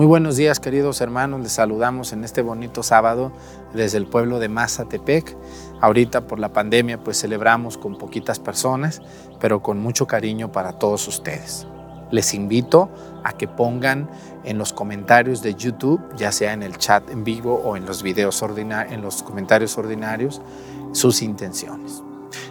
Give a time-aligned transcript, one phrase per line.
[0.00, 3.32] Muy buenos días queridos hermanos, les saludamos en este bonito sábado
[3.74, 5.36] desde el pueblo de Mazatepec.
[5.82, 9.02] Ahorita por la pandemia pues celebramos con poquitas personas,
[9.40, 11.66] pero con mucho cariño para todos ustedes.
[12.10, 12.88] Les invito
[13.24, 14.08] a que pongan
[14.44, 18.02] en los comentarios de YouTube, ya sea en el chat en vivo o en los
[18.02, 20.40] videos en los comentarios ordinarios,
[20.92, 22.02] sus intenciones.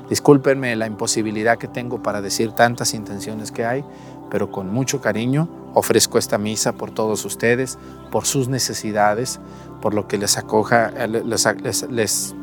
[0.09, 3.83] Discúlpenme la imposibilidad que tengo para decir tantas intenciones que hay,
[4.29, 7.77] pero con mucho cariño ofrezco esta misa por todos ustedes,
[8.11, 9.39] por sus necesidades,
[9.81, 12.33] por lo que les acoja, les,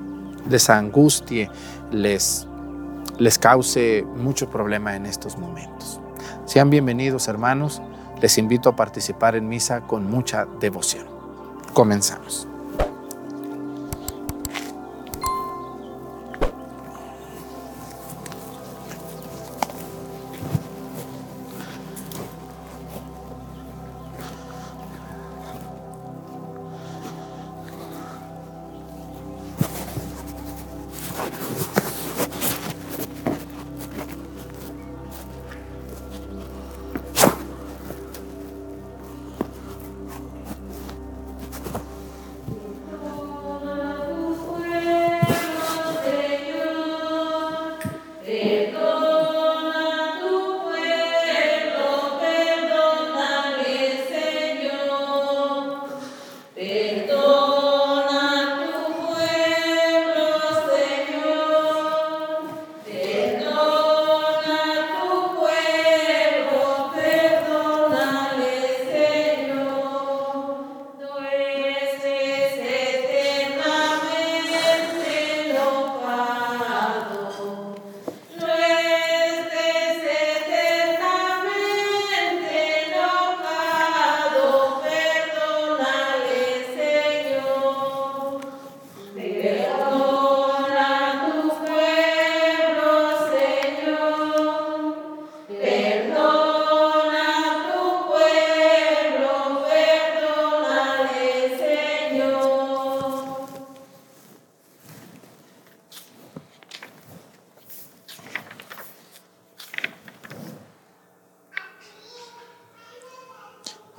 [0.49, 1.51] les, angustie,
[1.91, 2.47] les,
[3.19, 6.01] les cause mucho problema en estos momentos.
[6.45, 7.83] Sean bienvenidos hermanos,
[8.21, 11.07] les invito a participar en misa con mucha devoción.
[11.73, 12.49] Comenzamos.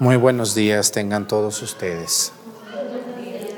[0.07, 2.31] Muy buenos días tengan todos ustedes.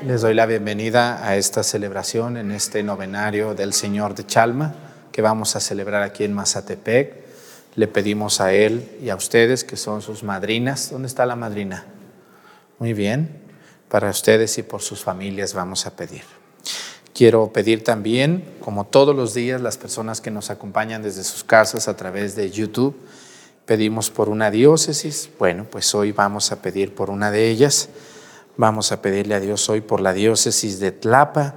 [0.04, 4.74] Les doy la bienvenida a esta celebración en este novenario del Señor de Chalma
[5.12, 7.14] que vamos a celebrar aquí en Mazatepec.
[7.76, 10.90] Le pedimos a Él y a ustedes que son sus madrinas.
[10.90, 11.84] ¿Dónde está la madrina?
[12.80, 13.42] Muy bien.
[13.88, 16.24] Para ustedes y por sus familias vamos a pedir.
[17.14, 21.86] Quiero pedir también, como todos los días, las personas que nos acompañan desde sus casas
[21.86, 22.96] a través de YouTube,
[23.70, 25.30] pedimos por una diócesis.
[25.38, 27.88] Bueno, pues hoy vamos a pedir por una de ellas.
[28.56, 31.54] Vamos a pedirle a Dios hoy por la diócesis de Tlapa.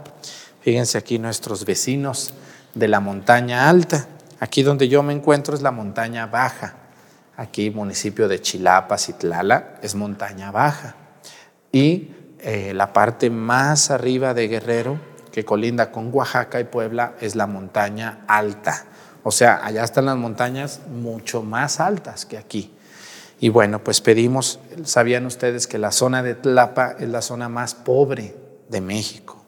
[0.61, 2.35] Fíjense aquí nuestros vecinos
[2.75, 4.05] de la montaña alta.
[4.39, 6.75] Aquí donde yo me encuentro es la montaña baja.
[7.35, 9.15] Aquí municipio de Chilapas y
[9.81, 10.95] es montaña baja.
[11.71, 14.99] Y eh, la parte más arriba de Guerrero,
[15.31, 18.85] que colinda con Oaxaca y Puebla, es la montaña alta.
[19.23, 22.73] O sea, allá están las montañas mucho más altas que aquí.
[23.39, 27.75] Y bueno, pues pedimos, sabían ustedes que la zona de Tlapa es la zona más
[27.75, 28.35] pobre
[28.69, 29.43] de México,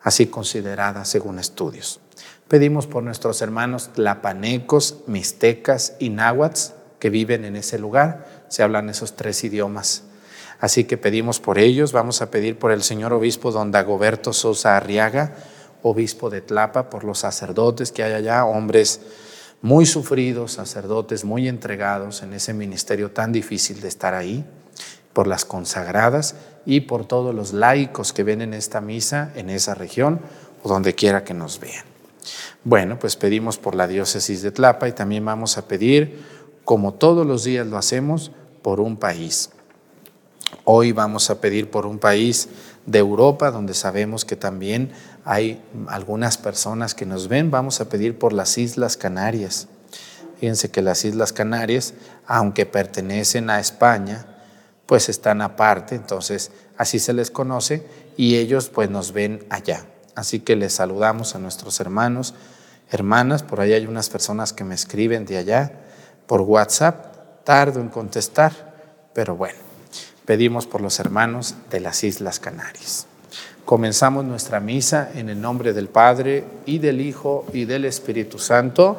[0.00, 2.00] así considerada según estudios.
[2.48, 8.88] Pedimos por nuestros hermanos tlapanecos, mixtecas y náhuatl que viven en ese lugar, se hablan
[8.90, 10.04] esos tres idiomas.
[10.60, 14.76] Así que pedimos por ellos, vamos a pedir por el señor obispo don Dagoberto Sosa
[14.76, 15.34] Arriaga,
[15.84, 19.02] obispo de Tlapa, por los sacerdotes que hay allá, hombres
[19.60, 24.44] muy sufridos, sacerdotes muy entregados en ese ministerio tan difícil de estar ahí,
[25.12, 29.74] por las consagradas y por todos los laicos que ven en esta misa en esa
[29.74, 30.20] región
[30.62, 31.84] o donde quiera que nos vean.
[32.64, 36.24] Bueno, pues pedimos por la diócesis de Tlapa y también vamos a pedir,
[36.64, 38.32] como todos los días lo hacemos,
[38.62, 39.50] por un país.
[40.64, 42.48] Hoy vamos a pedir por un país
[42.86, 44.92] de Europa, donde sabemos que también
[45.24, 47.50] hay algunas personas que nos ven.
[47.50, 49.68] Vamos a pedir por las Islas Canarias.
[50.38, 51.94] Fíjense que las Islas Canarias,
[52.26, 54.26] aunque pertenecen a España,
[54.86, 57.86] pues están aparte, entonces así se les conoce
[58.16, 59.86] y ellos pues nos ven allá.
[60.14, 62.34] Así que les saludamos a nuestros hermanos,
[62.90, 65.72] hermanas, por ahí hay unas personas que me escriben de allá
[66.26, 68.52] por WhatsApp, tardo en contestar,
[69.14, 69.58] pero bueno,
[70.24, 73.06] pedimos por los hermanos de las Islas Canarias.
[73.64, 78.98] Comenzamos nuestra misa en el nombre del Padre y del Hijo y del Espíritu Santo.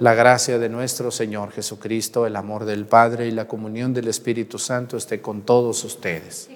[0.00, 4.58] La gracia de nuestro Señor Jesucristo, el amor del Padre y la comunión del Espíritu
[4.58, 6.50] Santo esté con todos ustedes.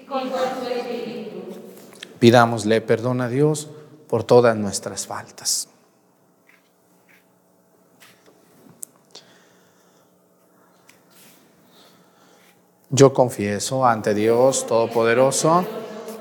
[2.19, 3.69] Pidámosle perdón a Dios
[4.07, 5.67] por todas nuestras faltas.
[12.91, 15.65] Yo confieso ante Dios Todopoderoso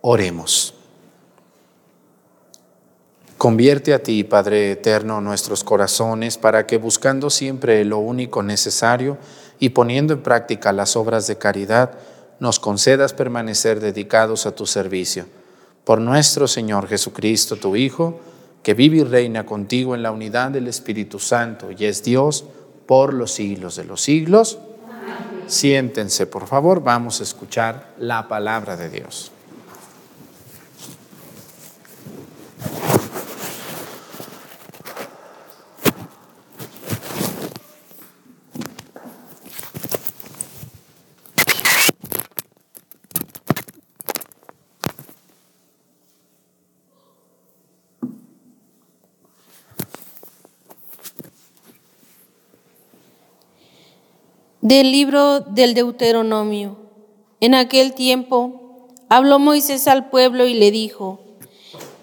[0.00, 0.74] Oremos.
[3.38, 9.18] Convierte a ti, Padre Eterno, nuestros corazones para que buscando siempre lo único necesario
[9.60, 11.92] y poniendo en práctica las obras de caridad,
[12.40, 15.26] nos concedas permanecer dedicados a tu servicio.
[15.84, 18.20] Por nuestro Señor Jesucristo, tu Hijo,
[18.62, 22.44] que vive y reina contigo en la unidad del Espíritu Santo y es Dios
[22.86, 24.58] por los siglos de los siglos.
[25.46, 29.32] Siéntense, por favor, vamos a escuchar la palabra de Dios.
[54.62, 56.76] Del libro del Deuteronomio.
[57.40, 61.18] En aquel tiempo habló Moisés al pueblo y le dijo,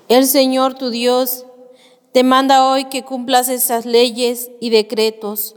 [0.09, 1.45] El Señor tu Dios
[2.11, 5.55] te manda hoy que cumplas esas leyes y decretos.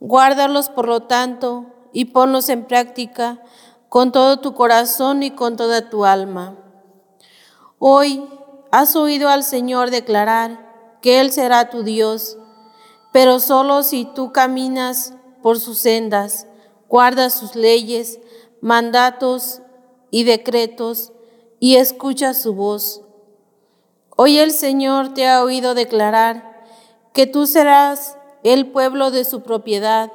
[0.00, 3.40] Guárdalos, por lo tanto, y ponlos en práctica
[3.88, 6.56] con todo tu corazón y con toda tu alma.
[7.78, 8.20] Hoy
[8.72, 12.36] has oído al Señor declarar que Él será tu Dios,
[13.12, 16.46] pero solo si tú caminas por sus sendas,
[16.88, 18.20] guarda sus leyes,
[18.60, 19.60] mandatos
[20.10, 21.12] y decretos
[21.58, 23.02] y escucha su voz.
[24.16, 26.64] Hoy el Señor te ha oído declarar
[27.12, 30.12] que tú serás el pueblo de su propiedad,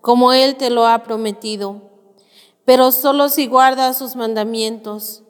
[0.00, 1.82] como Él te lo ha prometido,
[2.64, 5.22] pero solo si guardas sus mandamientos.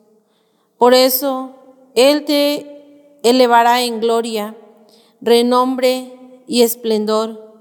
[0.79, 1.55] Por eso
[1.95, 4.57] Él te elevará en gloria,
[5.21, 7.52] renombre y esplendor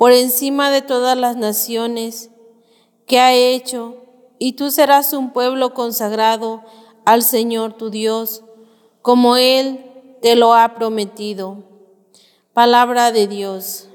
[0.00, 2.30] por encima de todas las naciones
[3.04, 3.96] que ha hecho,
[4.38, 6.64] y tú serás un pueblo consagrado
[7.04, 8.42] al Señor tu Dios,
[9.02, 9.84] como Él
[10.22, 11.64] te lo ha prometido.
[12.54, 13.89] Palabra de Dios.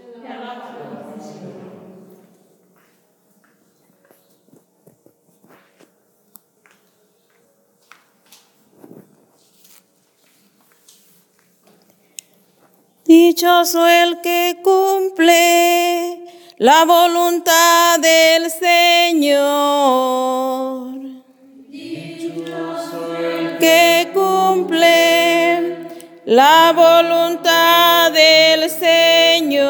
[13.08, 16.26] Dichoso el que cumple
[16.58, 19.46] la voluntad del Señor.
[21.70, 25.78] Dichoso el que cumple
[26.26, 29.66] la voluntad del Señor.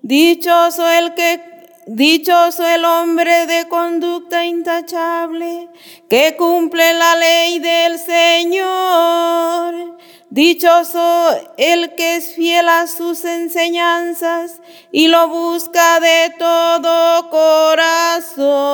[0.00, 1.48] Dichoso el que
[1.90, 5.70] Dichoso el hombre de conducta intachable
[6.06, 9.97] que cumple la ley del Señor.
[10.30, 14.60] Dichoso el que es fiel a sus enseñanzas
[14.92, 18.68] y lo busca de todo corazón.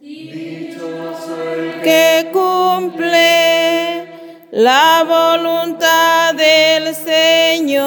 [0.00, 4.08] Dichoso el que cumple
[4.50, 7.82] la voluntad del Señor.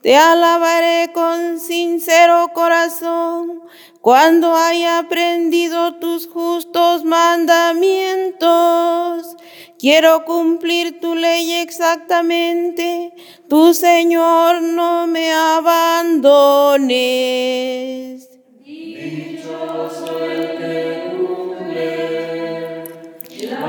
[0.01, 3.63] Te alabaré con sincero corazón
[4.01, 9.37] cuando haya aprendido tus justos mandamientos.
[9.79, 13.13] Quiero cumplir tu ley exactamente,
[13.49, 16.91] tu Señor no me abandones.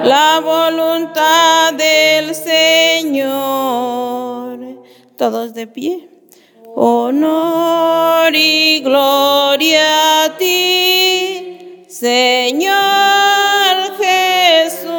[0.04, 3.32] La voluntad del Señor.
[5.16, 6.11] Todos de pie.
[6.76, 12.78] Honor y gloria a ti, Señor
[14.00, 14.90] Jesús.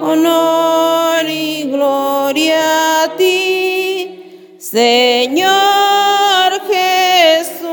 [0.00, 5.46] Honor y gloria a ti, Señor
[6.68, 7.66] Jesús.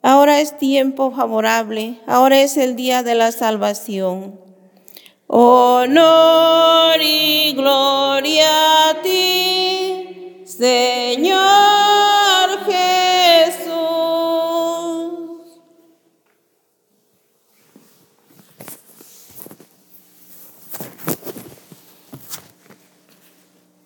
[0.00, 4.49] Ahora es tiempo favorable, ahora es el día de la salvación.
[5.32, 11.38] Honor y gloria a ti, Señor
[12.66, 13.70] Jesús.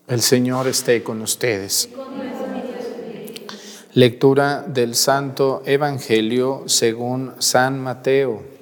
[0.09, 1.91] El Señor esté con ustedes.
[3.93, 8.54] Lectura del Santo Evangelio según San Mateo.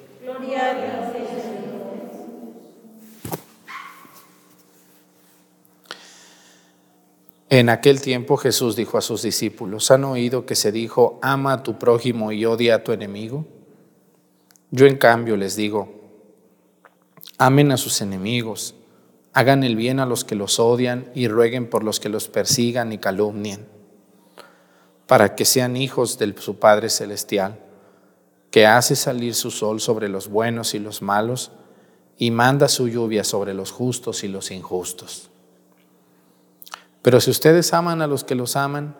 [7.53, 11.61] En aquel tiempo Jesús dijo a sus discípulos, ¿han oído que se dijo, ama a
[11.61, 13.45] tu prójimo y odia a tu enemigo?
[14.71, 16.01] Yo en cambio les digo,
[17.37, 18.73] amen a sus enemigos,
[19.33, 22.91] hagan el bien a los que los odian y rueguen por los que los persigan
[22.91, 23.67] y calumnien,
[25.05, 27.59] para que sean hijos de su Padre Celestial,
[28.49, 31.51] que hace salir su sol sobre los buenos y los malos
[32.17, 35.29] y manda su lluvia sobre los justos y los injustos.
[37.03, 38.95] Pero si ustedes aman a los que los aman,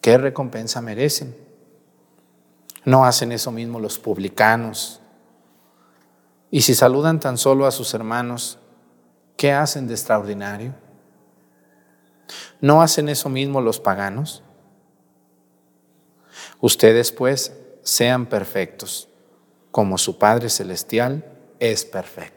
[0.00, 1.36] ¿qué recompensa merecen?
[2.84, 5.00] ¿No hacen eso mismo los publicanos?
[6.50, 8.58] Y si saludan tan solo a sus hermanos,
[9.36, 10.74] ¿qué hacen de extraordinario?
[12.60, 14.42] ¿No hacen eso mismo los paganos?
[16.60, 17.52] Ustedes pues
[17.82, 19.10] sean perfectos,
[19.70, 21.24] como su Padre Celestial
[21.58, 22.35] es perfecto.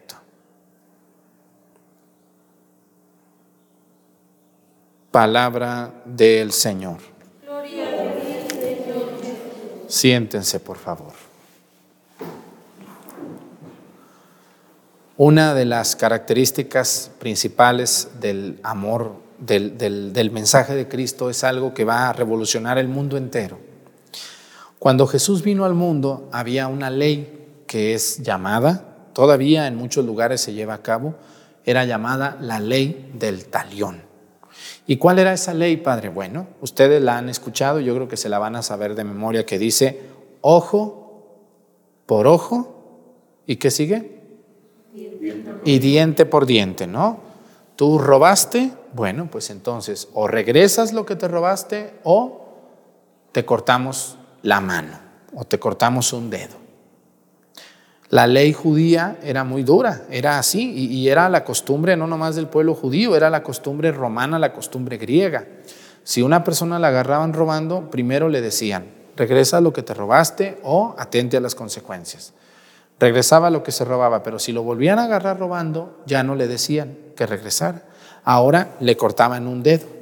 [5.12, 6.98] Palabra del Señor.
[9.88, 11.14] Siéntense, por favor.
[15.18, 21.86] Una de las características principales del amor, del, del, mensaje de Cristo, es algo que
[21.86, 23.58] va a revolucionar el mundo entero.
[24.78, 30.40] Cuando Jesús vino al mundo, había una ley que es llamada, todavía en muchos lugares
[30.40, 31.16] se lleva a cabo,
[31.66, 34.09] era llamada la ley del talión.
[34.90, 36.10] ¿Y cuál era esa ley, Padre?
[36.10, 39.46] Bueno, ustedes la han escuchado, yo creo que se la van a saber de memoria,
[39.46, 40.02] que dice
[40.42, 41.28] ojo
[42.08, 44.20] por ojo y qué sigue?
[45.64, 47.20] Y diente por diente, ¿no?
[47.76, 52.48] Tú robaste, bueno, pues entonces o regresas lo que te robaste o
[53.32, 54.98] te cortamos la mano
[55.36, 56.56] o te cortamos un dedo.
[58.10, 62.48] La ley judía era muy dura, era así, y, era la costumbre no nomás del
[62.48, 65.46] pueblo judío, era la costumbre romana, la costumbre griega.
[66.04, 68.86] Si una persona la agarraban robando, primero le decían,
[69.16, 72.34] regresa lo que te robaste o atente a las consecuencias.
[73.00, 76.48] Regresaba lo que se robaba, pero si lo volvían a agarrar robando, ya no le
[76.48, 77.84] decían que regresara.
[78.24, 79.99] Ahora le cortaban un dedo.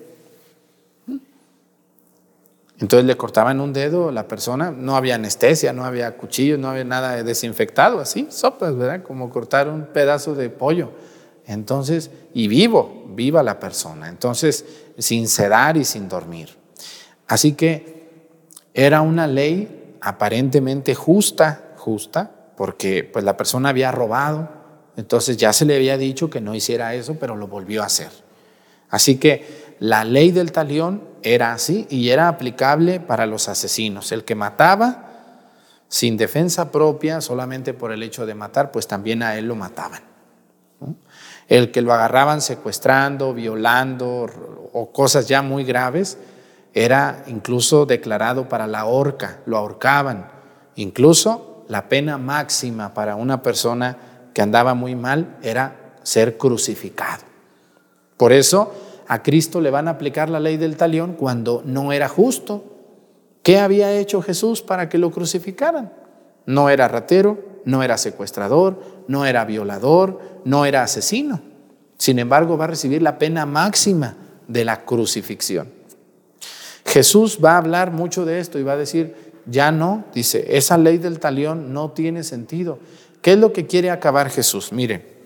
[2.80, 6.70] Entonces le cortaban un dedo a la persona, no había anestesia, no había cuchillo, no
[6.70, 9.02] había nada desinfectado, así, sopas, ¿verdad?
[9.02, 10.92] Como cortar un pedazo de pollo.
[11.48, 14.10] Entonces, y vivo, viva la persona.
[14.10, 14.66] Entonces,
[14.98, 16.50] sin sedar y sin dormir.
[17.28, 18.10] Así que
[18.74, 24.50] era una ley aparentemente justa, justa, porque pues la persona había robado,
[24.98, 28.10] entonces ya se le había dicho que no hiciera eso, pero lo volvió a hacer.
[28.90, 34.12] Así que la ley del talión era así y era aplicable para los asesinos.
[34.12, 35.08] El que mataba
[35.88, 40.02] sin defensa propia, solamente por el hecho de matar, pues también a él lo mataban.
[41.48, 44.28] El que lo agarraban secuestrando, violando
[44.74, 46.18] o cosas ya muy graves,
[46.74, 50.30] era incluso declarado para la horca, lo ahorcaban.
[50.76, 53.98] Incluso la pena máxima para una persona
[54.34, 57.24] que andaba muy mal era ser crucificado.
[58.18, 58.74] Por eso
[59.08, 62.64] a Cristo le van a aplicar la ley del talión cuando no era justo.
[63.42, 65.94] ¿Qué había hecho Jesús para que lo crucificaran?
[66.46, 71.42] No era ratero, no era secuestrador, no era violador, no era asesino.
[71.98, 74.16] Sin embargo, va a recibir la pena máxima
[74.48, 75.70] de la crucifixión.
[76.86, 80.78] Jesús va a hablar mucho de esto y va a decir, ya no, dice, esa
[80.78, 82.80] ley del talión no tiene sentido.
[83.22, 84.72] ¿Qué es lo que quiere acabar Jesús?
[84.72, 85.17] Miren,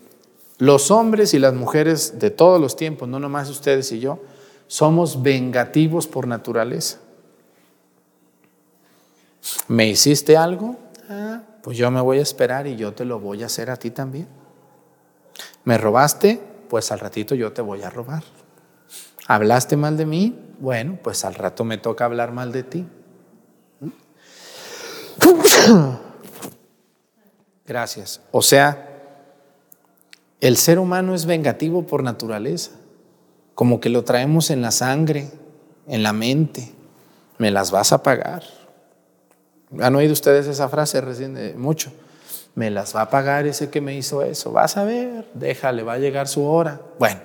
[0.62, 4.20] los hombres y las mujeres de todos los tiempos, no nomás ustedes y yo,
[4.68, 6.98] somos vengativos por naturaleza.
[9.66, 10.76] ¿Me hiciste algo?
[11.10, 13.76] Ah, pues yo me voy a esperar y yo te lo voy a hacer a
[13.76, 14.28] ti también.
[15.64, 16.40] ¿Me robaste?
[16.70, 18.22] Pues al ratito yo te voy a robar.
[19.26, 20.38] ¿Hablaste mal de mí?
[20.60, 22.86] Bueno, pues al rato me toca hablar mal de ti.
[27.66, 28.20] Gracias.
[28.30, 28.91] O sea,
[30.42, 32.72] el ser humano es vengativo por naturaleza,
[33.54, 35.30] como que lo traemos en la sangre,
[35.86, 36.72] en la mente.
[37.38, 38.42] Me las vas a pagar.
[39.80, 41.92] ¿Han oído ustedes esa frase recién de mucho?
[42.56, 44.50] Me las va a pagar ese que me hizo eso.
[44.50, 46.80] Vas a ver, déjale, va a llegar su hora.
[46.98, 47.20] Bueno,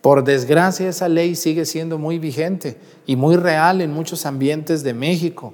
[0.00, 4.94] por desgracia esa ley sigue siendo muy vigente y muy real en muchos ambientes de
[4.94, 5.52] México.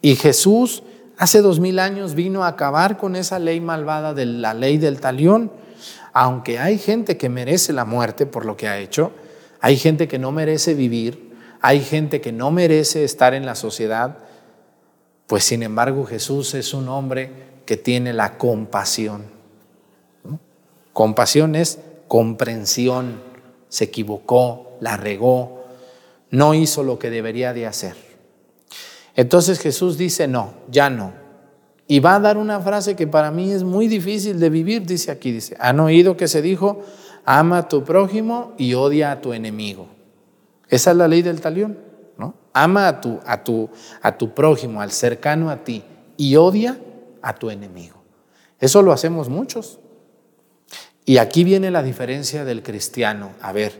[0.00, 0.82] Y Jesús
[1.16, 4.98] hace dos mil años vino a acabar con esa ley malvada de la ley del
[4.98, 5.61] talión.
[6.12, 9.12] Aunque hay gente que merece la muerte por lo que ha hecho,
[9.60, 14.18] hay gente que no merece vivir, hay gente que no merece estar en la sociedad,
[15.26, 17.30] pues sin embargo Jesús es un hombre
[17.64, 19.24] que tiene la compasión.
[20.92, 23.22] Compasión es comprensión,
[23.68, 25.64] se equivocó, la regó,
[26.30, 27.94] no hizo lo que debería de hacer.
[29.14, 31.21] Entonces Jesús dice, no, ya no.
[31.92, 35.10] Y va a dar una frase que para mí es muy difícil de vivir, dice
[35.10, 36.80] aquí, dice, han oído que se dijo,
[37.26, 39.88] ama a tu prójimo y odia a tu enemigo.
[40.70, 41.76] Esa es la ley del talión.
[42.54, 43.68] Ama a tu, a, tu,
[44.00, 45.84] a tu prójimo, al cercano a ti,
[46.16, 46.78] y odia
[47.20, 48.02] a tu enemigo.
[48.58, 49.78] Eso lo hacemos muchos.
[51.04, 53.32] Y aquí viene la diferencia del cristiano.
[53.42, 53.78] A ver,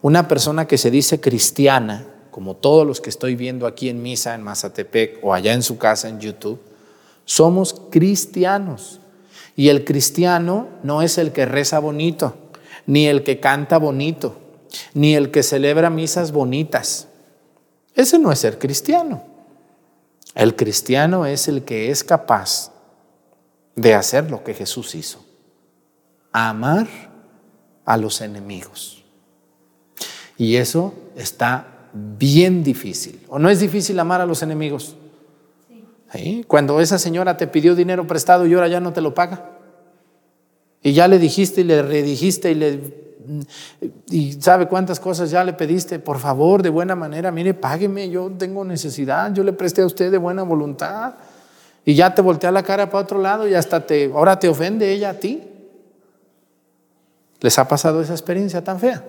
[0.00, 4.34] una persona que se dice cristiana, como todos los que estoy viendo aquí en misa
[4.34, 6.58] en Mazatepec o allá en su casa en YouTube,
[7.24, 9.00] somos cristianos.
[9.56, 12.36] Y el cristiano no es el que reza bonito,
[12.86, 14.36] ni el que canta bonito,
[14.94, 17.08] ni el que celebra misas bonitas.
[17.94, 19.22] Ese no es ser cristiano.
[20.34, 22.72] El cristiano es el que es capaz
[23.76, 25.24] de hacer lo que Jesús hizo.
[26.32, 26.88] Amar
[27.84, 29.04] a los enemigos.
[30.38, 33.20] Y eso está bien difícil.
[33.28, 34.96] ¿O no es difícil amar a los enemigos?
[36.46, 39.50] Cuando esa señora te pidió dinero prestado y ahora ya no te lo paga.
[40.82, 43.02] Y ya le dijiste y le redijiste y le
[44.40, 48.64] sabe cuántas cosas ya le pediste, por favor, de buena manera, mire, págueme, yo tengo
[48.64, 51.14] necesidad, yo le presté a usted de buena voluntad
[51.84, 54.92] y ya te voltea la cara para otro lado y hasta te, ahora te ofende
[54.92, 55.42] ella a ti.
[57.40, 59.04] ¿Les ha pasado esa experiencia tan fea?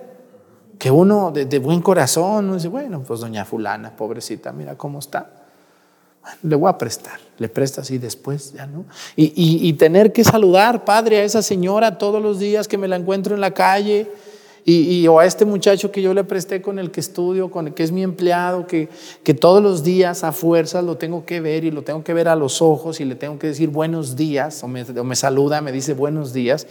[0.78, 5.43] Que uno de, buen corazón dice, bueno, pues doña fulana, pobrecita, mira cómo está.
[6.42, 8.84] Le voy a prestar, le prestas y después ya no.
[9.16, 13.34] Y, tener que saludar, padre, a esa señora todos los días que me la encuentro
[13.34, 14.10] en la calle
[14.64, 17.74] y, o a este muchacho que yo le presté con el que estudio, con el
[17.74, 18.88] que es mi empleado, que,
[19.38, 22.36] todos los días a fuerzas lo tengo que ver y lo tengo que ver a
[22.36, 25.72] los ojos y le tengo que decir buenos días, o me, o me saluda, me
[25.72, 26.66] dice buenos días,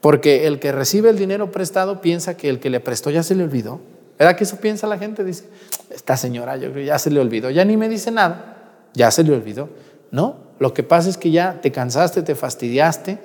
[0.00, 3.34] porque el que recibe el dinero prestado piensa que el que le prestó ya se
[3.34, 3.80] le olvidó.
[4.18, 5.24] ¿Verdad que eso piensa la gente?
[5.24, 5.44] Dice,
[5.90, 8.61] esta señora yo creo ya se le olvidó, ya ni me dice nada,
[8.94, 9.68] ya se le olvidó.
[10.10, 13.18] No, lo que pasa es que ya te cansaste, te fastidiaste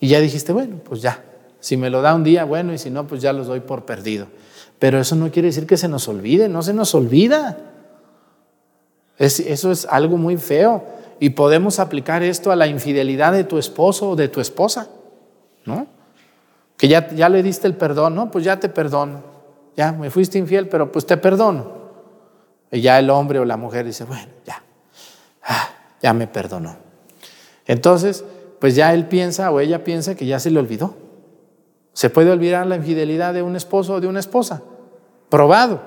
[0.00, 1.22] y ya dijiste, bueno, pues ya,
[1.60, 3.84] si me lo da un día, bueno, y si no, pues ya los doy por
[3.84, 4.26] perdido.
[4.78, 7.56] Pero eso no quiere decir que se nos olvide, no se nos olvida.
[9.16, 10.84] eso es algo muy feo.
[11.20, 14.88] Y podemos aplicar esto a la infidelidad de tu esposo o de tu esposa,
[15.64, 15.86] ¿no?
[16.76, 18.28] Que ya, ya le diste el perdón, ¿no?
[18.32, 19.22] Pues ya te perdono.
[19.76, 21.70] Ya, me fuiste infiel, pero pues te perdono.
[22.72, 24.61] Y ya el hombre o la mujer dice, bueno, ya,
[26.02, 26.76] ya me perdonó.
[27.66, 28.24] Entonces,
[28.58, 30.94] pues ya él piensa o ella piensa que ya se le olvidó.
[31.92, 34.62] ¿Se puede olvidar la infidelidad de un esposo o de una esposa?
[35.28, 35.80] Probado.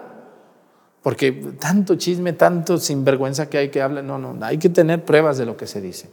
[1.02, 5.38] Porque tanto chisme, tanto sinvergüenza que hay que hablar, no, no, hay que tener pruebas
[5.38, 6.10] de lo que se dice.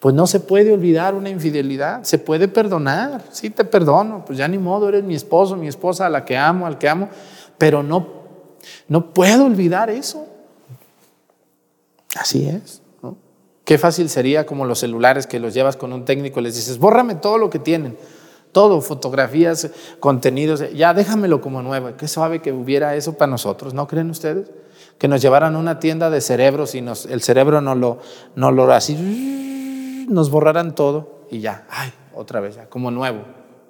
[0.00, 4.48] Pues no se puede olvidar una infidelidad, se puede perdonar, sí te perdono, pues ya
[4.48, 7.08] ni modo, eres mi esposo, mi esposa, a la que amo, al que amo,
[7.58, 8.08] pero no,
[8.88, 10.26] no puedo olvidar eso.
[12.16, 12.81] Así es.
[13.64, 16.78] Qué fácil sería como los celulares que los llevas con un técnico y les dices,
[16.78, 17.96] bórrame todo lo que tienen,
[18.50, 19.70] todo, fotografías,
[20.00, 21.90] contenidos, ya déjamelo como nuevo.
[21.96, 24.50] Qué suave que hubiera eso para nosotros, ¿no creen ustedes?
[24.98, 27.98] Que nos llevaran a una tienda de cerebros y nos, el cerebro no lo,
[28.34, 33.20] no lo así, nos borraran todo y ya, ay, otra vez, ya, como nuevo.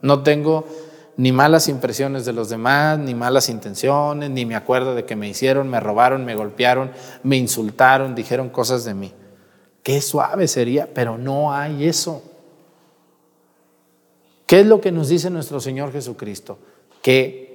[0.00, 0.66] No tengo
[1.16, 5.28] ni malas impresiones de los demás, ni malas intenciones, ni me acuerdo de que me
[5.28, 6.90] hicieron, me robaron, me golpearon,
[7.22, 9.12] me insultaron, dijeron cosas de mí.
[9.82, 12.22] Qué suave sería, pero no hay eso.
[14.46, 16.58] ¿Qué es lo que nos dice nuestro Señor Jesucristo?
[17.00, 17.52] Que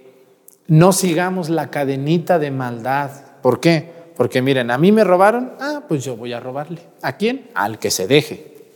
[0.67, 3.11] no sigamos la cadenita de maldad.
[3.41, 4.11] ¿Por qué?
[4.17, 6.81] Porque miren, a mí me robaron, ah, pues yo voy a robarle.
[7.01, 7.49] ¿A quién?
[7.53, 8.71] Al que se deje.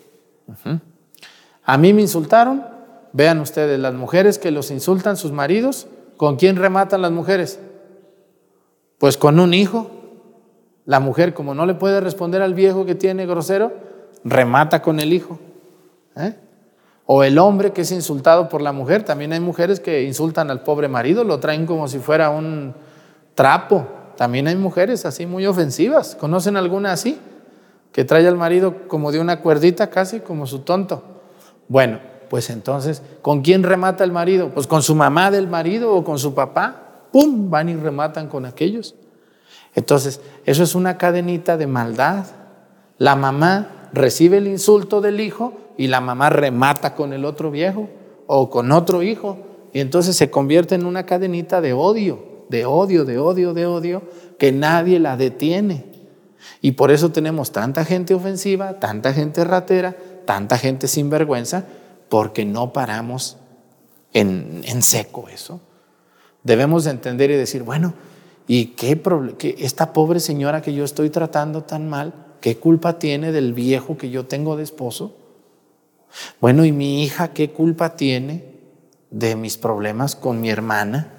[1.63, 2.65] A mí me insultaron,
[3.11, 7.59] vean ustedes, las mujeres que los insultan sus maridos, ¿con quién rematan las mujeres?
[8.97, 9.89] Pues con un hijo.
[10.85, 13.71] La mujer, como no le puede responder al viejo que tiene grosero,
[14.23, 15.39] remata con el hijo.
[16.15, 16.35] ¿eh?
[17.05, 19.03] O el hombre que es insultado por la mujer.
[19.03, 22.73] También hay mujeres que insultan al pobre marido, lo traen como si fuera un
[23.35, 23.87] trapo.
[24.17, 26.15] También hay mujeres así muy ofensivas.
[26.15, 27.19] ¿Conocen alguna así?
[27.91, 31.03] Que trae al marido como de una cuerdita casi, como su tonto.
[31.67, 34.49] Bueno, pues entonces, ¿con quién remata el marido?
[34.49, 37.07] Pues con su mamá del marido o con su papá.
[37.11, 37.49] ¡Pum!
[37.49, 38.95] Van y rematan con aquellos.
[39.75, 42.25] Entonces, eso es una cadenita de maldad.
[42.97, 47.89] La mamá recibe el insulto del hijo y la mamá remata con el otro viejo
[48.27, 49.37] o con otro hijo.
[49.73, 54.01] Y entonces se convierte en una cadenita de odio, de odio, de odio, de odio,
[54.37, 55.85] que nadie la detiene.
[56.61, 61.65] Y por eso tenemos tanta gente ofensiva, tanta gente ratera, tanta gente sin vergüenza,
[62.09, 63.37] porque no paramos
[64.13, 65.61] en, en seco eso.
[66.43, 67.93] Debemos de entender y decir, bueno,
[68.53, 69.01] ¿Y qué,
[69.37, 73.97] que esta pobre señora que yo estoy tratando tan mal, qué culpa tiene del viejo
[73.97, 75.15] que yo tengo de esposo?
[76.41, 78.43] Bueno, ¿y mi hija qué culpa tiene
[79.09, 81.13] de mis problemas con mi hermana?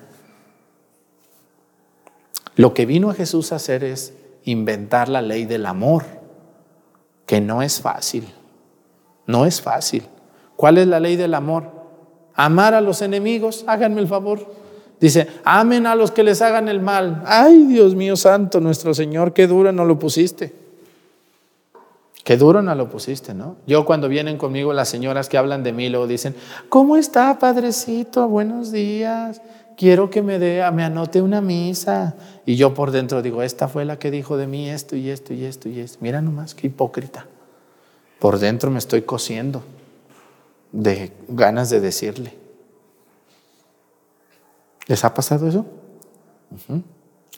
[2.55, 4.13] Lo que vino a Jesús a hacer es
[4.45, 6.05] inventar la ley del amor,
[7.25, 8.29] que no es fácil,
[9.27, 10.03] no es fácil.
[10.55, 11.71] ¿Cuál es la ley del amor?
[12.35, 14.61] Amar a los enemigos, háganme el favor.
[15.03, 17.25] Dice, amen a los que les hagan el mal.
[17.27, 20.55] Ay, Dios mío santo, nuestro Señor, qué duro no lo pusiste.
[22.23, 23.57] Qué duro no lo pusiste, ¿no?
[23.67, 26.37] Yo cuando vienen conmigo las señoras que hablan de mí, luego dicen,
[26.69, 28.29] ¿cómo está, padrecito?
[28.29, 29.43] Buenos días.
[29.77, 32.15] Quiero que me dé, me anote una misa.
[32.47, 35.35] Y yo por dentro digo, esta fue la que dijo de mí esto y esto
[35.35, 35.99] y esto y esto.
[36.01, 37.27] Mira nomás, qué hipócrita.
[38.21, 39.65] Por dentro me estoy cosiendo
[40.71, 42.42] de ganas de decirle.
[44.87, 45.67] ¿Les ha pasado eso?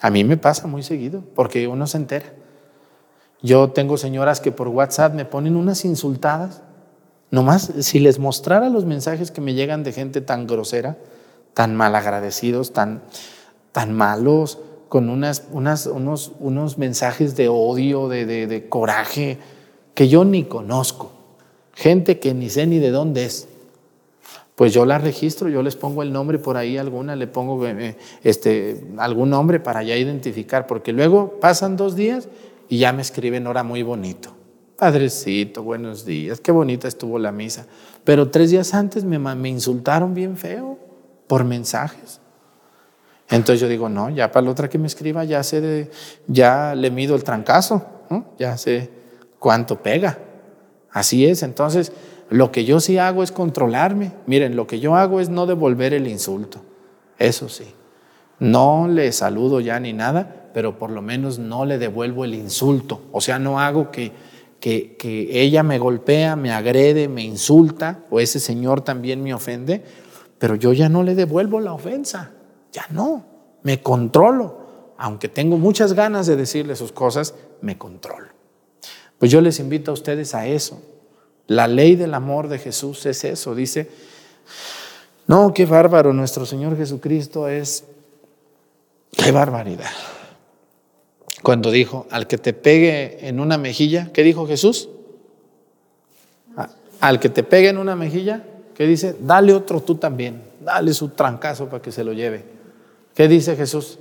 [0.00, 2.32] A mí me pasa muy seguido, porque uno se entera.
[3.42, 6.62] Yo tengo señoras que por WhatsApp me ponen unas insultadas.
[7.30, 10.96] Nomás, si les mostrara los mensajes que me llegan de gente tan grosera,
[11.52, 13.02] tan malagradecidos, tan,
[13.72, 19.38] tan malos, con unas, unas, unos, unos mensajes de odio, de, de coraje,
[19.94, 21.12] que yo ni conozco.
[21.74, 23.48] Gente que ni sé ni de dónde es
[24.54, 27.96] pues yo la registro, yo les pongo el nombre por ahí alguna, le pongo eh,
[28.22, 32.28] este, algún nombre para ya identificar, porque luego pasan dos días
[32.68, 34.30] y ya me escriben ahora muy bonito.
[34.78, 37.66] Padrecito, buenos días, qué bonita estuvo la misa.
[38.04, 40.78] Pero tres días antes me, insultaron bien feo
[41.26, 42.20] por mensajes.
[43.30, 45.90] Entonces yo digo, no, ya para la otra que me escriba ya sé, de,
[46.26, 47.84] ya le mido el trancazo,
[48.38, 48.90] ya sé
[49.38, 50.18] cuánto pega.
[50.90, 51.92] Así es, entonces
[52.34, 54.10] lo que yo sí hago es controlarme.
[54.26, 56.62] Miren, lo que yo hago es no devolver el insulto.
[57.16, 57.66] Eso sí.
[58.40, 63.02] No le saludo ya ni nada, pero por lo menos no le devuelvo el insulto.
[63.12, 64.10] O sea, no hago que,
[64.58, 69.84] que, que ella me golpea, me agrede, me insulta, o ese señor también me ofende,
[70.40, 72.32] pero yo ya no le devuelvo la ofensa.
[72.72, 73.24] Ya no.
[73.62, 74.94] Me controlo.
[74.98, 78.26] Aunque tengo muchas ganas de decirle sus cosas, me controlo.
[79.20, 80.82] Pues yo les invito a ustedes a eso
[81.46, 83.54] la ley del amor de Jesús es eso.
[83.54, 83.90] Dice,
[85.26, 87.84] no, qué bárbaro, nuestro Señor Jesucristo es,
[89.16, 89.90] qué barbaridad.
[91.42, 94.88] Cuando dijo, al que te pegue en una mejilla, ¿qué dijo Jesús?
[97.00, 99.14] Al que te pegue en una mejilla, ¿qué dice?
[99.20, 102.44] Dale otro tú también, dale su trancazo para que se lo lleve.
[103.14, 103.98] ¿Qué dice Jesús?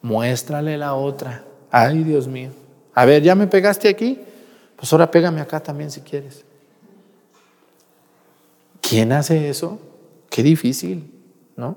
[0.00, 1.44] Muéstrale la otra.
[1.70, 2.50] Ay, Dios mío.
[2.94, 4.18] A ver, ¿ya me pegaste aquí?
[4.76, 6.45] Pues ahora pégame acá también si quieres.
[8.88, 9.80] ¿Quién hace eso?
[10.30, 11.10] Qué difícil,
[11.56, 11.76] ¿no?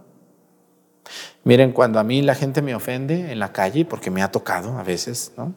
[1.44, 4.78] Miren, cuando a mí la gente me ofende en la calle, porque me ha tocado
[4.78, 5.54] a veces, ¿no?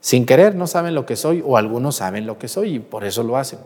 [0.00, 3.04] Sin querer no saben lo que soy o algunos saben lo que soy y por
[3.04, 3.58] eso lo hacen.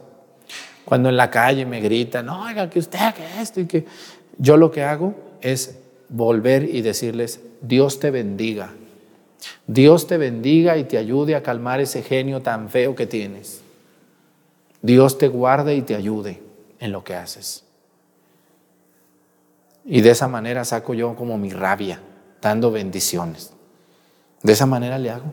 [0.86, 3.84] Cuando en la calle me gritan, oiga, que usted, que esto y que...
[4.38, 5.78] Yo lo que hago es
[6.08, 8.70] volver y decirles, Dios te bendiga.
[9.66, 13.60] Dios te bendiga y te ayude a calmar ese genio tan feo que tienes.
[14.80, 16.49] Dios te guarde y te ayude
[16.80, 17.64] en lo que haces.
[19.84, 22.00] Y de esa manera saco yo como mi rabia,
[22.42, 23.52] dando bendiciones.
[24.42, 25.32] De esa manera le hago.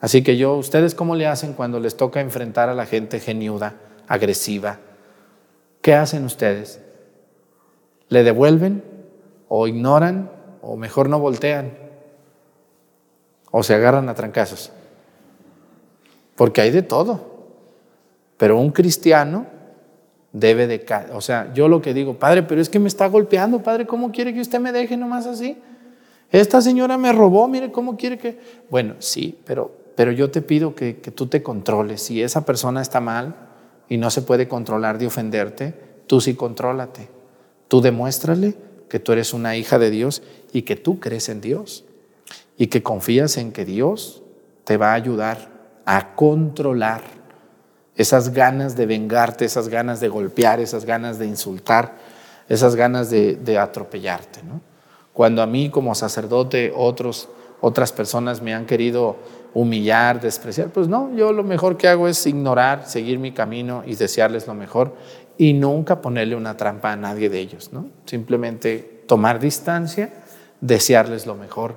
[0.00, 3.74] Así que yo, ¿ustedes cómo le hacen cuando les toca enfrentar a la gente geniuda,
[4.06, 4.78] agresiva?
[5.80, 6.80] ¿Qué hacen ustedes?
[8.08, 8.84] ¿Le devuelven
[9.48, 11.78] o ignoran o mejor no voltean?
[13.50, 14.72] ¿O se agarran a trancazos?
[16.36, 17.31] Porque hay de todo.
[18.42, 19.46] Pero un cristiano
[20.32, 23.62] debe de, o sea, yo lo que digo, padre, pero es que me está golpeando,
[23.62, 25.58] padre, ¿cómo quiere que usted me deje nomás así?
[26.28, 28.40] Esta señora me robó, mire cómo quiere que...
[28.68, 32.02] Bueno, sí, pero, pero yo te pido que, que tú te controles.
[32.02, 33.36] Si esa persona está mal
[33.88, 35.74] y no se puede controlar de ofenderte,
[36.08, 37.10] tú sí contrólate.
[37.68, 38.56] Tú demuéstrale
[38.88, 40.20] que tú eres una hija de Dios
[40.52, 41.84] y que tú crees en Dios
[42.58, 44.24] y que confías en que Dios
[44.64, 45.52] te va a ayudar
[45.84, 47.21] a controlar
[47.96, 51.96] esas ganas de vengarte, esas ganas de golpear, esas ganas de insultar,
[52.48, 54.40] esas ganas de, atropellarte.
[55.12, 57.28] Cuando a mí como sacerdote otros,
[57.60, 59.16] otras personas me han querido
[59.54, 63.94] humillar, despreciar, pues no, yo lo mejor que hago es ignorar, seguir mi camino y
[63.94, 64.94] desearles lo mejor
[65.36, 67.70] y nunca ponerle una trampa a nadie de ellos.
[68.06, 70.10] Simplemente tomar distancia,
[70.60, 71.76] desearles lo mejor.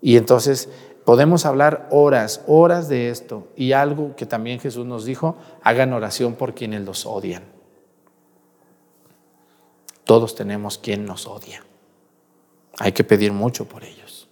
[0.00, 0.68] Y entonces
[1.04, 3.48] Podemos hablar horas, horas de esto.
[3.56, 7.44] Y algo que también Jesús nos dijo, hagan oración por quienes los odian.
[10.04, 11.64] Todos tenemos quien nos odia.
[12.78, 14.28] Hay que pedir mucho por ellos.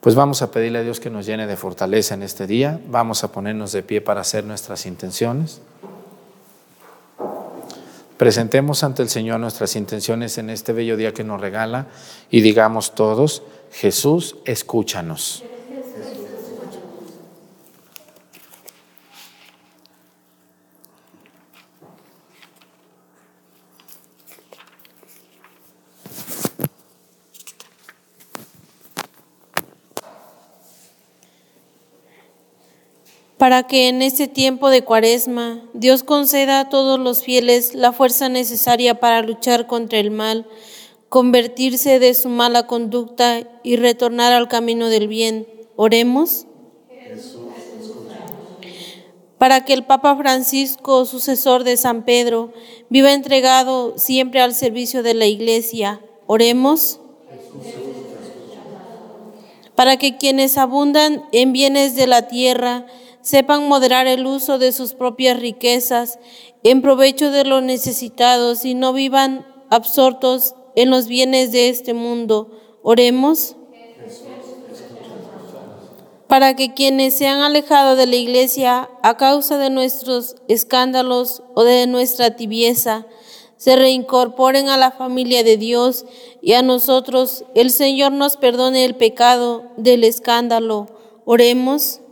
[0.00, 2.80] Pues vamos a pedirle a Dios que nos llene de fortaleza en este día.
[2.86, 5.60] Vamos a ponernos de pie para hacer nuestras intenciones.
[8.16, 11.86] Presentemos ante el Señor nuestras intenciones en este bello día que nos regala
[12.30, 15.44] y digamos todos, Jesús, escúchanos.
[33.38, 38.28] para que en este tiempo de cuaresma Dios conceda a todos los fieles la fuerza
[38.28, 40.46] necesaria para luchar contra el mal,
[41.08, 45.46] convertirse de su mala conducta y retornar al camino del bien.
[45.76, 46.46] Oremos.
[49.38, 52.52] Para que el Papa Francisco, sucesor de San Pedro,
[52.88, 56.00] viva entregado siempre al servicio de la Iglesia.
[56.26, 57.00] Oremos.
[59.76, 62.86] Para que quienes abundan en bienes de la tierra,
[63.22, 66.18] sepan moderar el uso de sus propias riquezas
[66.64, 72.52] en provecho de los necesitados y no vivan absortos en los bienes de este mundo.
[72.82, 73.56] Oremos
[76.28, 81.64] para que quienes se han alejado de la iglesia a causa de nuestros escándalos o
[81.64, 83.06] de nuestra tibieza,
[83.56, 86.04] se reincorporen a la familia de Dios
[86.40, 90.86] y a nosotros el Señor nos perdone el pecado del escándalo.
[91.24, 92.02] Oremos.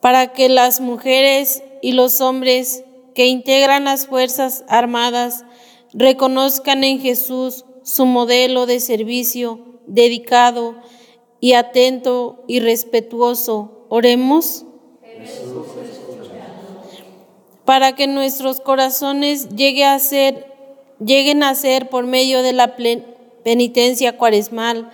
[0.00, 5.44] Para que las mujeres y los hombres que integran las Fuerzas Armadas
[5.92, 10.76] reconozcan en Jesús su modelo de servicio dedicado
[11.40, 13.86] y atento y respetuoso.
[13.88, 14.64] Oremos.
[17.64, 20.46] Para que nuestros corazones llegue a ser,
[21.04, 22.76] lleguen a ser por medio de la
[23.44, 24.90] penitencia cuaresmal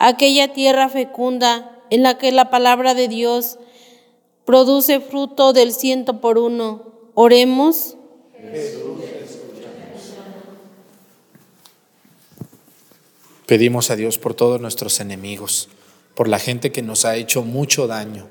[0.00, 3.58] aquella tierra fecunda en la que la palabra de Dios
[4.44, 6.89] produce fruto del ciento por uno.
[7.22, 7.98] Oremos.
[13.44, 15.68] Pedimos a Dios por todos nuestros enemigos,
[16.14, 18.26] por la gente que nos ha hecho mucho daño,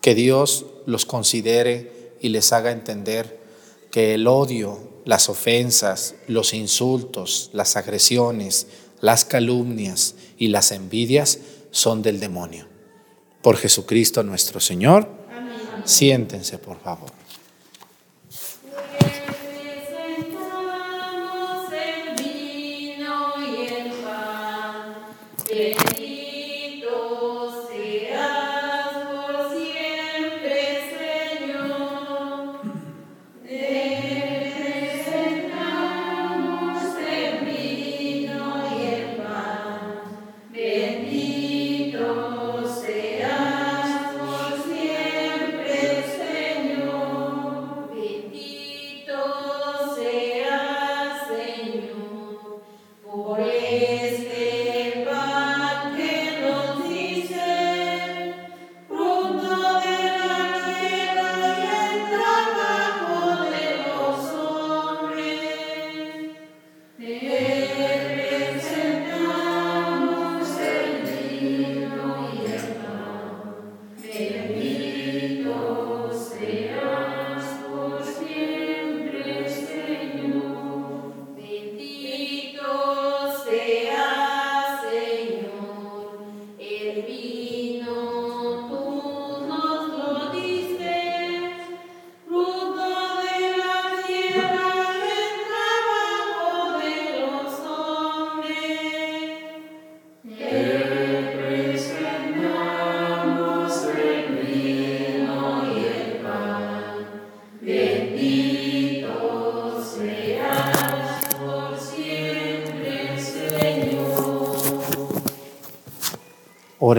[0.00, 3.40] que Dios los considere y les haga entender
[3.90, 8.68] que el odio, las ofensas, los insultos, las agresiones,
[9.00, 11.40] las calumnias y las envidias
[11.72, 12.68] son del demonio.
[13.42, 15.08] Por Jesucristo nuestro Señor.
[15.84, 17.19] Siéntense, por favor.
[25.52, 25.99] Amen.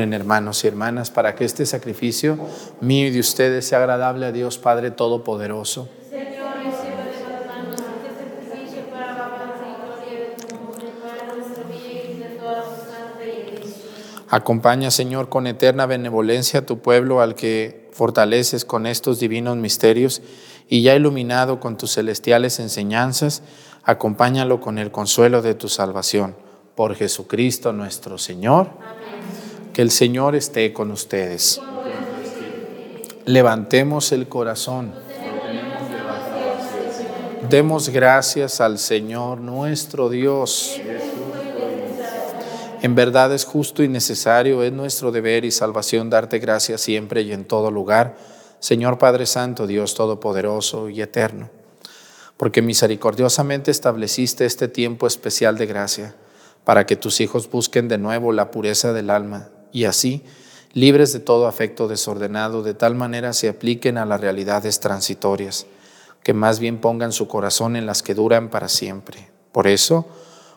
[0.01, 2.37] Hermanos y hermanas para que este sacrificio
[2.81, 5.87] mío y de ustedes sea agradable a Dios Padre Todopoderoso.
[14.33, 20.21] Acompaña, Señor, con eterna benevolencia a tu pueblo al que fortaleces con estos divinos misterios
[20.69, 23.43] y ya iluminado con tus celestiales enseñanzas,
[23.83, 26.35] acompáñalo con el consuelo de tu salvación.
[26.75, 28.69] Por Jesucristo nuestro Señor.
[29.73, 31.61] Que el Señor esté con ustedes.
[33.25, 34.91] Levantemos el corazón.
[37.49, 40.77] Demos gracias al Señor nuestro Dios.
[42.81, 47.31] En verdad es justo y necesario, es nuestro deber y salvación darte gracias siempre y
[47.31, 48.17] en todo lugar,
[48.59, 51.49] Señor Padre Santo, Dios Todopoderoso y Eterno,
[52.35, 56.15] porque misericordiosamente estableciste este tiempo especial de gracia
[56.65, 60.23] para que tus hijos busquen de nuevo la pureza del alma y así,
[60.73, 65.67] libres de todo afecto desordenado, de tal manera se apliquen a las realidades transitorias,
[66.23, 69.29] que más bien pongan su corazón en las que duran para siempre.
[69.51, 70.07] Por eso,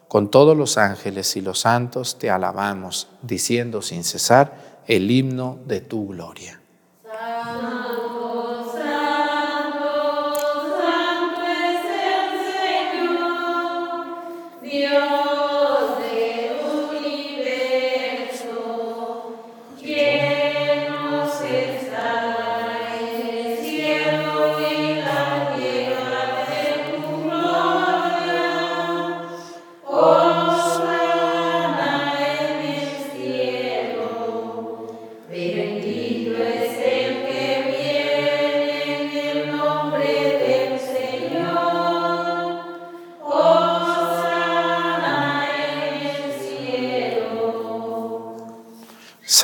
[0.08, 5.80] con todos los ángeles y los santos te alabamos, diciendo sin cesar el himno de
[5.80, 6.60] tu gloria.
[7.02, 10.34] Santo, santo,
[10.78, 12.28] santo es el
[13.02, 14.06] Señor,
[14.62, 15.23] Dios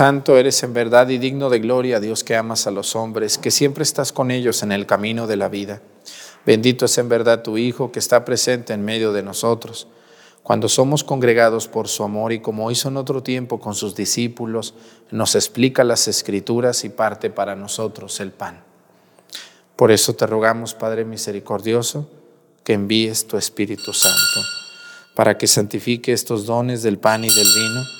[0.01, 3.51] Santo eres en verdad y digno de gloria, Dios que amas a los hombres, que
[3.51, 5.83] siempre estás con ellos en el camino de la vida.
[6.47, 9.89] Bendito es en verdad tu Hijo que está presente en medio de nosotros.
[10.43, 14.73] Cuando somos congregados por su amor y como hizo en otro tiempo con sus discípulos,
[15.11, 18.65] nos explica las escrituras y parte para nosotros el pan.
[19.77, 22.09] Por eso te rogamos, Padre misericordioso,
[22.65, 24.41] que envíes tu Espíritu Santo
[25.15, 28.00] para que santifique estos dones del pan y del vino,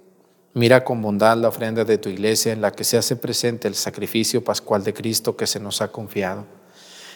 [0.53, 3.75] Mira con bondad la ofrenda de tu iglesia en la que se hace presente el
[3.75, 6.45] sacrificio pascual de Cristo que se nos ha confiado.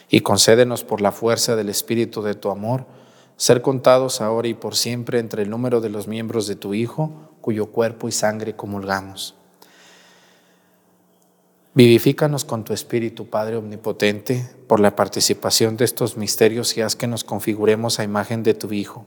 [0.09, 2.85] Y concédenos por la fuerza del Espíritu de tu amor,
[3.35, 7.11] ser contados ahora y por siempre entre el número de los miembros de tu Hijo,
[7.41, 9.35] cuyo cuerpo y sangre comulgamos.
[11.73, 17.07] Vivifícanos con tu Espíritu, Padre Omnipotente, por la participación de estos misterios y haz que
[17.07, 19.05] nos configuremos a imagen de tu Hijo.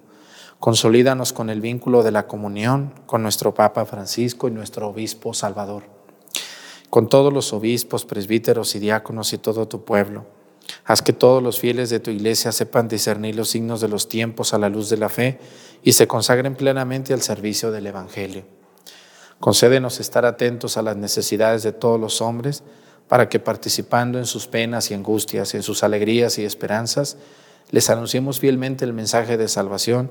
[0.61, 5.85] Consolídanos con el vínculo de la comunión con nuestro Papa Francisco y nuestro Obispo Salvador,
[6.91, 10.27] con todos los obispos, presbíteros y diáconos y todo tu pueblo,
[10.85, 14.55] Haz que todos los fieles de tu iglesia sepan discernir los signos de los tiempos
[14.55, 15.39] a la luz de la fe
[15.83, 18.45] y se consagren plenamente al servicio del Evangelio.
[19.41, 22.65] Concédenos estar atentos a las necesidades de todos los hombres
[23.07, 27.17] para que participando en sus penas y angustias, en sus alegrías y esperanzas,
[27.71, 30.11] les anunciemos fielmente el mensaje de salvación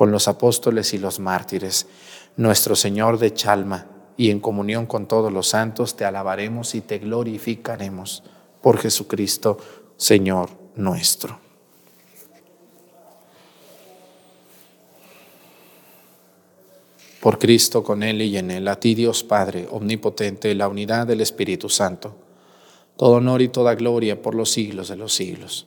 [0.00, 1.86] con los apóstoles y los mártires,
[2.36, 3.86] nuestro Señor de Chalma,
[4.16, 8.22] y en comunión con todos los santos te alabaremos y te glorificaremos
[8.62, 9.58] por Jesucristo,
[9.98, 11.38] Señor nuestro.
[17.20, 21.20] Por Cristo, con Él y en Él, a ti Dios Padre, Omnipotente, la unidad del
[21.20, 22.16] Espíritu Santo,
[22.96, 25.66] todo honor y toda gloria por los siglos de los siglos.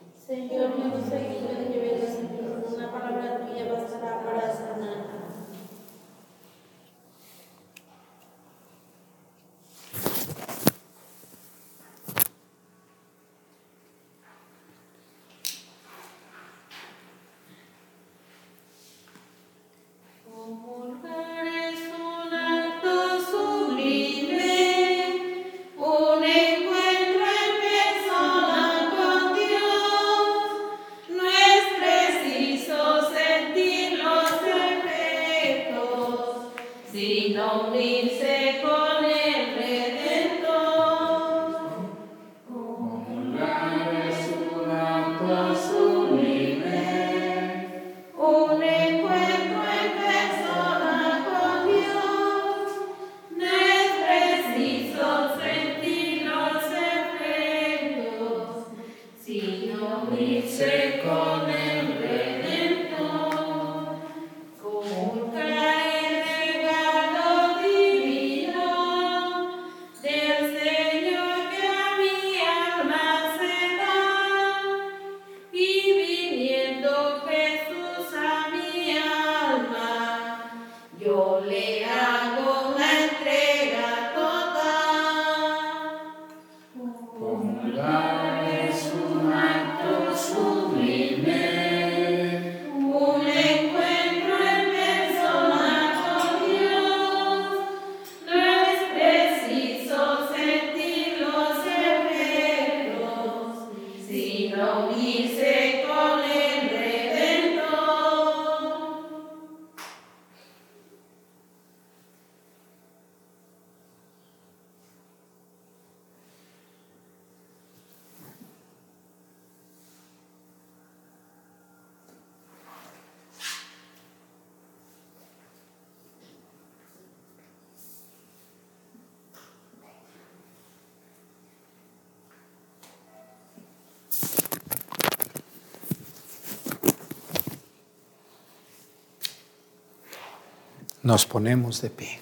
[141.11, 142.19] Nos ponemos de pie.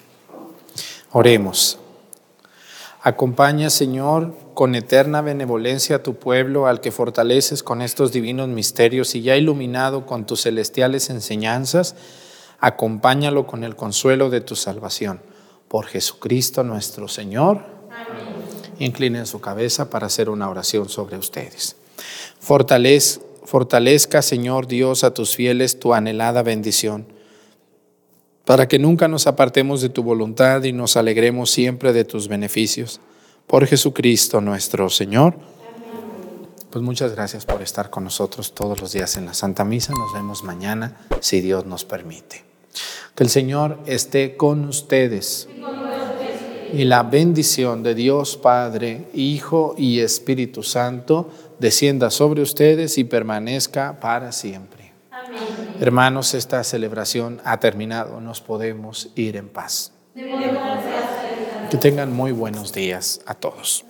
[1.12, 1.78] Oremos.
[3.02, 9.14] Acompaña, Señor, con eterna benevolencia a tu pueblo, al que fortaleces con estos divinos misterios
[9.14, 11.94] y ya iluminado con tus celestiales enseñanzas,
[12.58, 15.22] acompáñalo con el consuelo de tu salvación.
[15.68, 17.58] Por Jesucristo nuestro Señor.
[17.92, 18.34] Amén.
[18.80, 21.76] Inclinen su cabeza para hacer una oración sobre ustedes.
[22.40, 27.19] Fortalez, fortalezca, Señor Dios, a tus fieles tu anhelada bendición
[28.50, 33.00] para que nunca nos apartemos de tu voluntad y nos alegremos siempre de tus beneficios.
[33.46, 35.36] Por Jesucristo nuestro Señor.
[36.68, 39.92] Pues muchas gracias por estar con nosotros todos los días en la Santa Misa.
[39.92, 42.42] Nos vemos mañana, si Dios nos permite.
[43.14, 45.48] Que el Señor esté con ustedes.
[46.72, 51.30] Y la bendición de Dios Padre, Hijo y Espíritu Santo
[51.60, 54.79] descienda sobre ustedes y permanezca para siempre.
[55.80, 59.92] Hermanos, esta celebración ha terminado, nos podemos ir en paz.
[61.70, 63.84] Que tengan muy buenos días a todos.